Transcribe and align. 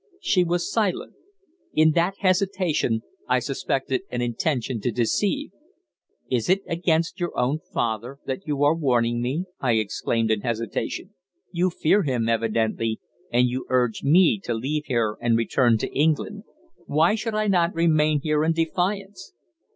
She 0.23 0.43
was 0.43 0.71
silent. 0.73 1.13
In 1.75 1.91
that 1.91 2.15
hesitation 2.21 3.03
I 3.27 3.37
suspected 3.37 4.01
an 4.09 4.19
intention 4.19 4.81
to 4.81 4.91
deceive. 4.91 5.51
"Is 6.27 6.49
it 6.49 6.63
against 6.67 7.19
your 7.19 7.37
own 7.37 7.59
father 7.71 8.17
that 8.25 8.47
you 8.47 8.63
are 8.63 8.73
warning 8.73 9.21
me?" 9.21 9.45
I 9.59 9.73
exclaimed 9.73 10.31
in 10.31 10.41
hesitation. 10.41 11.13
"You 11.51 11.69
fear 11.69 12.01
him, 12.01 12.27
evidently, 12.27 12.99
and 13.31 13.45
you 13.47 13.67
urge 13.69 14.01
me 14.01 14.39
to 14.39 14.55
leave 14.55 14.85
here 14.87 15.17
and 15.21 15.37
return 15.37 15.77
to 15.77 15.93
England. 15.95 16.45
Why 16.87 17.13
should 17.13 17.35
I 17.35 17.47
not 17.47 17.75
remain 17.75 18.21
here 18.23 18.43
in 18.43 18.53
defiance?" 18.53 19.33